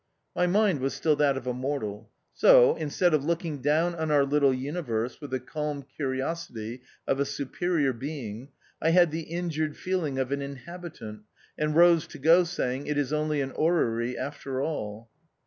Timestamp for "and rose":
11.55-12.07